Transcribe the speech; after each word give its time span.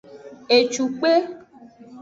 Ecukpe. 0.57 1.11